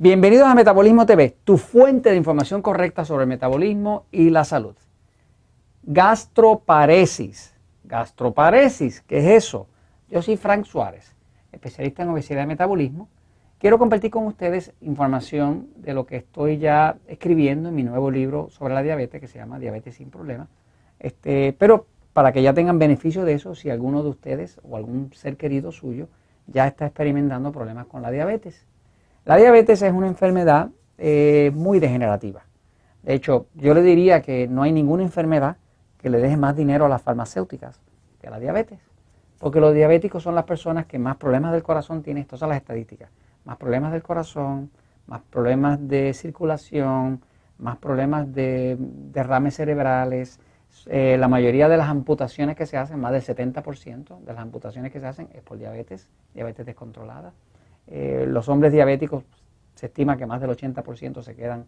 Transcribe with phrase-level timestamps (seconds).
[0.00, 4.76] Bienvenidos a Metabolismo TV, tu fuente de información correcta sobre el metabolismo y la salud.
[5.82, 7.52] Gastroparesis.
[7.82, 9.66] Gastroparesis, ¿qué es eso?
[10.08, 11.16] Yo soy Frank Suárez,
[11.50, 13.08] especialista en obesidad y metabolismo.
[13.58, 18.50] Quiero compartir con ustedes información de lo que estoy ya escribiendo en mi nuevo libro
[18.50, 20.46] sobre la diabetes que se llama Diabetes sin Problemas.
[21.00, 25.12] Este, pero para que ya tengan beneficio de eso, si alguno de ustedes o algún
[25.12, 26.06] ser querido suyo
[26.46, 28.64] ya está experimentando problemas con la diabetes.
[29.28, 32.46] La diabetes es una enfermedad eh, muy degenerativa.
[33.02, 35.58] De hecho, yo le diría que no hay ninguna enfermedad
[35.98, 37.78] que le deje más dinero a las farmacéuticas
[38.22, 38.80] que a la diabetes.
[39.38, 42.56] Porque los diabéticos son las personas que más problemas del corazón tienen, estas son las
[42.56, 43.10] estadísticas,
[43.44, 44.70] más problemas del corazón,
[45.06, 47.20] más problemas de circulación,
[47.58, 50.40] más problemas de derrames cerebrales.
[50.86, 54.90] Eh, la mayoría de las amputaciones que se hacen, más del 70% de las amputaciones
[54.90, 57.34] que se hacen es por diabetes, diabetes descontrolada.
[57.90, 59.24] Eh, los hombres diabéticos
[59.74, 61.64] se estima que más del 80% se quedan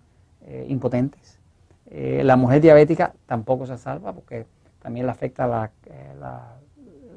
[0.46, 1.38] eh, impotentes.
[1.86, 4.46] Eh, la mujer diabética tampoco se salva porque
[4.82, 5.70] también le afecta la,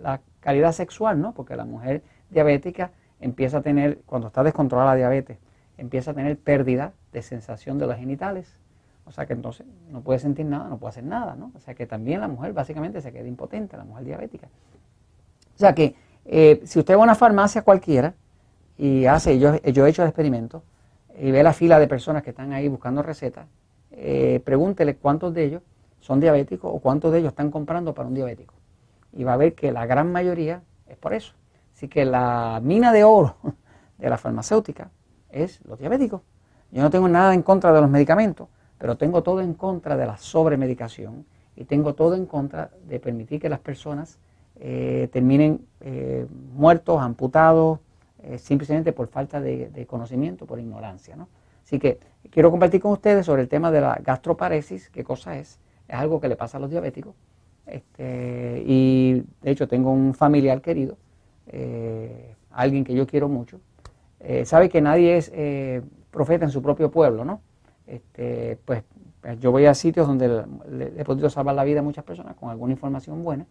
[0.02, 1.34] la, calidad sexual, ¿no?
[1.34, 5.38] Porque la mujer diabética empieza a tener, cuando está descontrolada la diabetes,
[5.78, 8.58] empieza a tener pérdida de sensación de los genitales.
[9.06, 11.52] O sea que entonces no puede sentir nada, no puede hacer nada, ¿no?
[11.56, 14.48] O sea que también la mujer básicamente se queda impotente, la mujer diabética.
[15.56, 15.96] O sea que
[16.66, 18.14] si usted va a una farmacia cualquiera,
[18.78, 20.64] y hace, yo, yo he hecho el experimento,
[21.18, 23.48] y ve la fila de personas que están ahí buscando recetas,
[23.92, 25.62] eh, pregúntele cuántos de ellos
[26.00, 28.56] son diabéticos o cuántos de ellos están comprando para un diabético.
[29.14, 31.34] Y va a ver que la gran mayoría es por eso.
[31.76, 33.38] Así que la mina de oro
[33.98, 34.90] de la farmacéutica
[35.30, 36.22] es los diabéticos.
[36.72, 38.48] Yo no tengo nada en contra de los medicamentos,
[38.80, 43.40] pero tengo todo en contra de la sobremedicación y tengo todo en contra de permitir
[43.40, 44.18] que las personas
[44.56, 47.80] eh, terminen eh, muertos, amputados,
[48.24, 51.16] eh, simplemente por falta de, conocimiento, por ignorancia.
[51.16, 51.28] ¿no?
[51.62, 52.00] Así que
[52.32, 55.60] quiero compartir con ustedes sobre el tema de la gastroparesis, qué cosa es.
[55.90, 57.16] Es algo que le pasa a los diabéticos.
[57.66, 60.98] Este, y de hecho tengo un familiar querido,
[61.48, 63.60] eh, alguien que yo quiero mucho.
[64.22, 65.32] Eh, sabe que nadie es
[66.10, 67.42] profeta en su propio pueblo, ¿no?
[67.88, 68.84] Este, pues,
[69.20, 72.36] pues yo voy a sitios donde le he podido salvar la vida a muchas personas
[72.36, 73.46] con alguna información buena,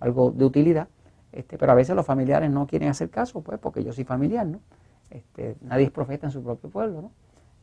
[0.00, 0.88] algo de utilidad.
[1.34, 4.46] Este, pero a veces los familiares no quieren hacer caso, pues, porque yo soy familiar,
[4.46, 4.60] ¿no?
[5.10, 7.10] Este, nadie es profeta en su propio pueblo, ¿no?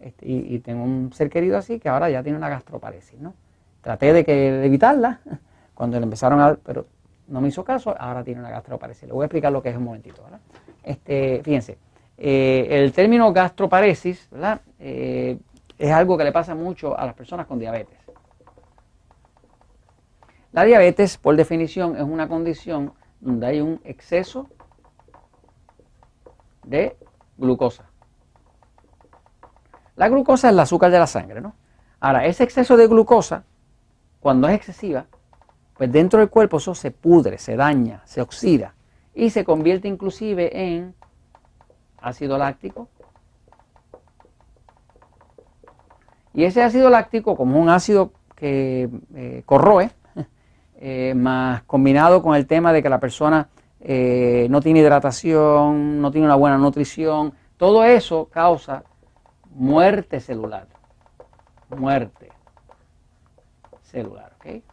[0.01, 3.33] Este, y, tengo un ser querido así que ahora ya tiene una gastroparesis, ¿no?
[3.81, 5.21] Traté de, que, evitarla
[5.73, 6.55] cuando le empezaron a...
[6.55, 6.85] pero
[7.27, 9.07] no me hizo caso, ahora tiene una gastroparesis.
[9.07, 10.41] Le voy a explicar lo que es un momentito, ¿verdad?
[10.83, 11.77] Este, fíjense,
[12.17, 14.59] eh, el término gastroparesis, ¿verdad?
[14.79, 15.37] Eh,
[15.77, 17.97] es algo que le pasa mucho a las personas con diabetes.
[20.51, 24.49] La diabetes, por definición, es una condición donde hay un exceso
[26.63, 26.97] de
[27.37, 27.85] glucosa.
[29.95, 31.53] La glucosa es el azúcar de la sangre, ¿no?
[31.99, 33.43] Ahora, ese exceso de glucosa,
[34.19, 35.05] cuando es excesiva,
[35.75, 38.73] pues dentro del cuerpo eso se pudre, se daña, se oxida
[39.13, 40.95] y se convierte inclusive en
[42.01, 42.87] ácido láctico.
[46.33, 49.91] Y ese ácido láctico, como un ácido que eh, corroe,
[50.83, 53.49] eh, más combinado con el tema de que la persona
[53.79, 58.83] eh, no tiene hidratación, no tiene una buena nutrición, todo eso causa
[59.53, 60.65] muerte celular.
[61.77, 62.31] Muerte
[63.83, 64.63] celular, ¿ok?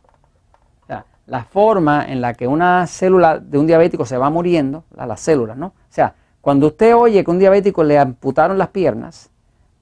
[0.82, 4.84] O sea, la forma en la que una célula de un diabético se va muriendo,
[4.96, 5.66] las células, ¿no?
[5.66, 9.30] O sea, cuando usted oye que un diabético le amputaron las piernas,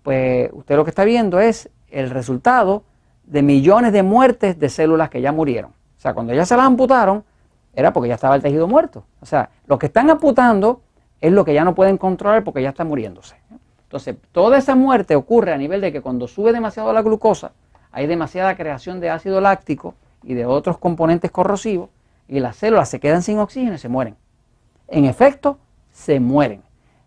[0.02, 2.82] pues usted lo que está viendo es el resultado
[3.22, 5.76] de millones de muertes de células que ya murieron.
[5.96, 7.24] O sea, cuando ya se la amputaron,
[7.74, 9.04] era porque ya estaba el tejido muerto.
[9.20, 10.80] O sea, lo que están amputando
[11.20, 13.36] es lo que ya no pueden controlar porque ya está muriéndose.
[13.84, 17.52] Entonces, toda esa muerte ocurre a nivel de que cuando sube demasiado la glucosa,
[17.92, 21.90] hay demasiada creación de ácido láctico y de otros componentes corrosivos
[22.28, 24.16] y las células se quedan sin oxígeno y se mueren.
[24.88, 25.58] En efecto,
[25.92, 26.62] se mueren.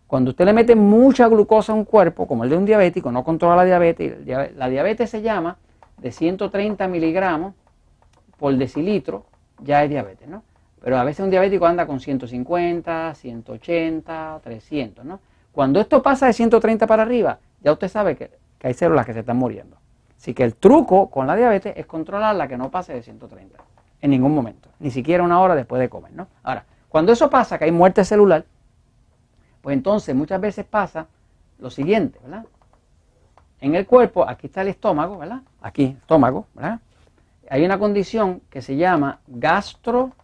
[0.06, 3.22] Cuando usted le mete mucha glucosa a un cuerpo, como el de un diabético, no
[3.22, 4.26] controla la diabetes,
[4.56, 5.58] la diabetes se llama
[5.98, 7.54] de 130 miligramos
[8.40, 9.26] por decilitro
[9.62, 10.42] ya es diabetes, ¿no?
[10.82, 15.20] Pero a veces un diabético anda con 150, 180, 300, ¿no?
[15.52, 18.30] Cuando esto pasa de 130 para arriba, ya usted sabe que,
[18.62, 19.76] hay células que se están muriendo.
[20.16, 23.58] Así que el truco con la diabetes es controlarla que no pase de 130
[24.00, 26.26] en ningún momento, ni siquiera una hora después de comer, ¿no?
[26.42, 28.46] Ahora, cuando eso pasa, que hay muerte celular,
[29.60, 31.06] pues entonces muchas veces pasa
[31.58, 32.46] lo siguiente, ¿verdad?
[33.60, 35.42] En el cuerpo, aquí está el estómago, ¿verdad?
[35.60, 36.80] Aquí, estómago, ¿verdad?
[37.50, 40.14] Hay una condición que se llama gastroparesis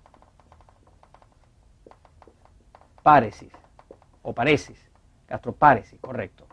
[4.23, 4.78] o paresis,
[5.28, 6.44] gastroparesis, correcto.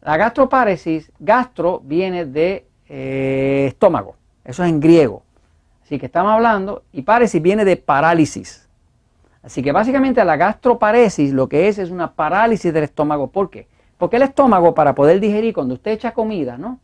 [0.00, 5.22] La gastroparesis, gastro viene de eh, estómago, eso es en griego.
[5.84, 8.68] Así que estamos hablando, y paresis viene de parálisis.
[9.44, 13.28] Así que básicamente la gastroparesis lo que es es una parálisis del estómago.
[13.28, 13.68] ¿Por qué?
[13.96, 16.80] Porque el estómago para poder digerir, cuando usted echa comida, ¿no?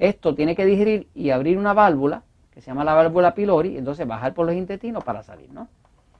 [0.00, 2.22] Esto tiene que digerir y abrir una válvula,
[2.54, 5.68] que se llama la válvula pylori, y entonces bajar por los intestinos para salir, ¿no?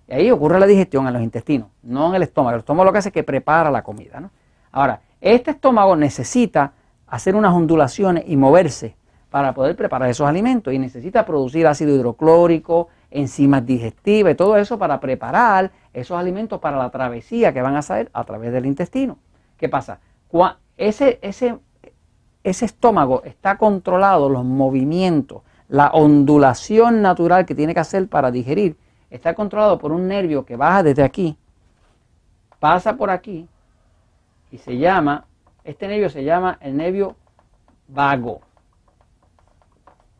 [0.06, 2.56] Y ahí ocurre la digestión en los intestinos, no en el estómago.
[2.56, 4.30] El estómago lo que hace es que prepara la comida, ¿no?
[4.70, 6.74] Ahora, este estómago necesita
[7.06, 8.96] hacer unas ondulaciones y moverse
[9.30, 14.78] para poder preparar esos alimentos y necesita producir ácido hidroclórico, enzimas digestivas y todo eso
[14.78, 19.16] para preparar esos alimentos para la travesía que van a salir a través del intestino.
[19.56, 20.00] ¿Qué pasa?
[20.76, 21.58] Ese, ese,
[22.42, 28.76] ese estómago está controlado, los movimientos, la ondulación natural que tiene que hacer para digerir,
[29.10, 31.36] está controlado por un nervio que baja desde aquí,
[32.58, 33.48] pasa por aquí
[34.50, 35.24] y se llama,
[35.64, 37.16] este nervio se llama el nervio
[37.88, 38.40] vago.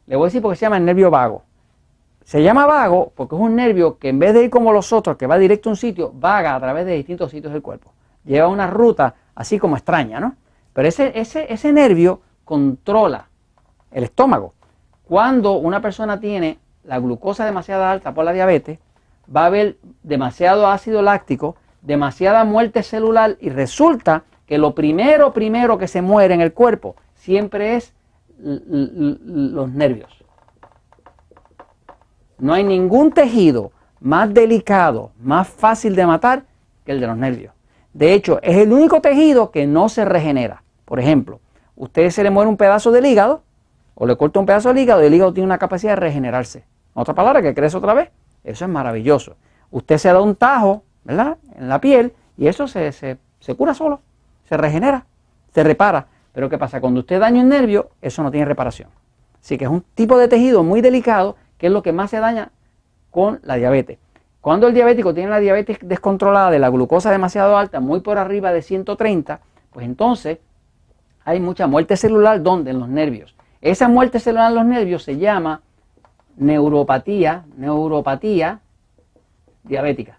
[0.07, 1.43] Le voy a decir por qué se llama el nervio vago.
[2.25, 5.17] Se llama vago porque es un nervio que en vez de ir como los otros,
[5.17, 7.93] que va directo a un sitio, vaga a través de distintos sitios del cuerpo.
[8.25, 10.37] Lleva una ruta así como extraña, ¿no?
[10.73, 13.29] Pero ese, ese, ese nervio controla
[13.91, 14.55] el estómago.
[15.05, 18.79] Cuando una persona tiene la glucosa demasiado alta por la diabetes,
[19.35, 25.79] va a haber demasiado ácido láctico demasiada muerte celular y resulta que lo primero, primero
[25.79, 27.95] que se muere en el cuerpo siempre es
[28.43, 30.25] los nervios.
[32.39, 36.45] No hay ningún tejido más delicado, más fácil de matar
[36.85, 37.53] que el de los nervios.
[37.93, 40.63] De hecho, es el único tejido que no se regenera.
[40.85, 41.41] Por ejemplo,
[41.77, 43.43] usted se le muere un pedazo del hígado
[43.95, 46.65] o le corta un pedazo del hígado y el hígado tiene una capacidad de regenerarse.
[46.95, 48.11] otra palabra, que crece otra vez.
[48.45, 49.37] Eso es maravilloso.
[49.71, 51.39] Usted se da un tajo ¿verdad?
[51.57, 53.19] En la piel y eso se, se,
[53.57, 54.01] cura solo,
[54.49, 55.07] se regenera,
[55.53, 56.07] se repara.
[56.33, 56.81] Pero ¿qué pasa?
[56.81, 58.89] Cuando usted daña un nervio, eso no tiene reparación.
[59.41, 62.21] Así que es un tipo de tejido muy delicado que es lo que más se
[62.21, 62.53] daña
[63.11, 63.99] con la diabetes.
[64.41, 68.53] Cuando el diabético tiene la diabetes descontrolada de la glucosa demasiado alta, muy por arriba
[68.53, 69.41] de 130,
[69.71, 70.39] pues entonces
[71.25, 73.37] hay mucha muerte celular donde en los nervios.
[73.61, 75.61] Esa muerte celular en los nervios se llama
[76.37, 78.61] neuropatía, neuropatía
[79.63, 80.17] diabética.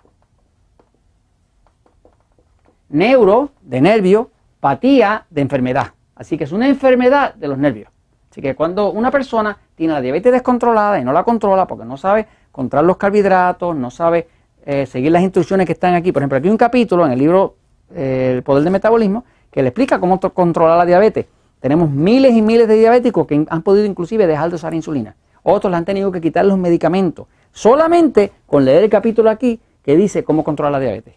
[2.90, 4.30] Neuro, de nervio,
[4.60, 5.94] patía, de enfermedad.
[6.14, 7.90] Así que es una enfermedad de los nervios.
[8.30, 11.98] Así que cuando una persona tiene la diabetes descontrolada y no la controla porque no
[11.98, 14.28] sabe controlar los carbohidratos, no sabe
[14.66, 16.12] eh, seguir las instrucciones que están aquí.
[16.12, 17.56] Por ejemplo, aquí hay un capítulo en el libro
[17.96, 21.26] eh, El Poder del Metabolismo que le explica cómo controlar la diabetes.
[21.60, 25.16] Tenemos miles y miles de diabéticos que han podido inclusive dejar de usar insulina.
[25.44, 27.28] Otros le han tenido que quitar los medicamentos.
[27.52, 31.16] Solamente con leer el capítulo aquí que dice cómo controlar la diabetes.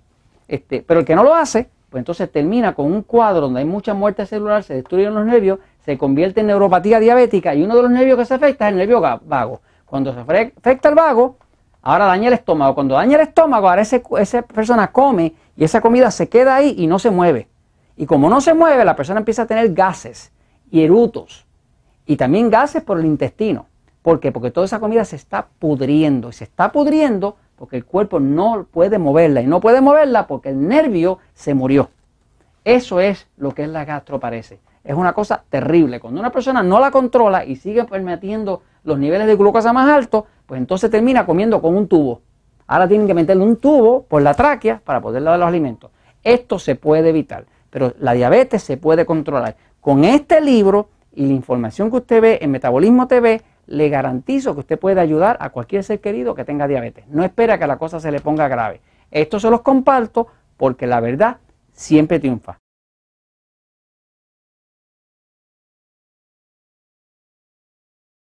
[0.49, 3.67] Este, pero el que no lo hace, pues entonces termina con un cuadro donde hay
[3.67, 7.83] mucha muerte celular, se destruyen los nervios, se convierte en neuropatía diabética y uno de
[7.83, 9.61] los nervios que se afecta es el nervio vago.
[9.95, 11.37] Cuando se afecta el vago,
[11.81, 12.75] ahora daña el estómago.
[12.75, 16.89] Cuando daña el estómago, ahora esa persona come y esa comida se queda ahí y
[16.89, 17.47] no se mueve.
[17.97, 20.33] Y como no se mueve, la persona empieza a tener gases
[20.69, 21.47] y erutos.
[22.07, 23.67] Y también gases por el intestino.
[24.03, 24.33] ¿Por qué?
[24.33, 26.31] Porque toda esa comida se está pudriendo.
[26.31, 30.49] Y se está pudriendo porque el cuerpo no puede moverla y no puede moverla porque
[30.49, 31.91] el nervio se murió.
[32.65, 34.59] Eso es lo que es la gastroparesis.
[34.83, 36.01] Es una cosa terrible.
[36.01, 40.25] Cuando una persona no la controla y sigue permitiendo los niveles de glucosa más altos,
[40.47, 42.21] pues entonces termina comiendo con un tubo.
[42.67, 45.91] Ahora tienen que meterle un tubo por la tráquea para poder dar los alimentos.
[46.23, 49.57] Esto se puede evitar, pero la diabetes se puede controlar.
[49.81, 54.61] Con este libro y la información que usted ve en Metabolismo TV, le garantizo que
[54.61, 57.07] usted puede ayudar a cualquier ser querido que tenga diabetes.
[57.09, 58.81] No espera que la cosa se le ponga grave.
[59.11, 60.27] Esto se los comparto
[60.57, 61.39] porque la verdad
[61.73, 62.59] siempre triunfa.